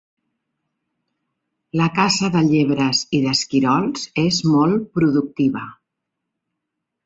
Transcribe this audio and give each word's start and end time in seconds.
La 1.81 1.89
caça 1.99 2.31
de 2.37 2.43
llebres 2.49 3.03
i 3.19 3.21
d'esquirols 3.27 4.09
és 4.27 4.43
molt 4.57 4.91
productiva. 4.99 5.67